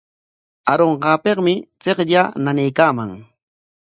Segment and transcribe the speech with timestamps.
[0.71, 3.09] Arunqaapikmi chiqllaa nanaykaaman.